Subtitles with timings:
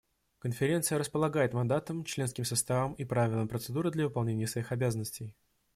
[0.39, 5.35] Конференция располагает мандатом, членским составом и правилами процедуры для выполнения своих обязанностей.